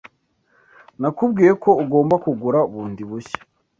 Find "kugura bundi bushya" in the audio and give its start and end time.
2.23-3.39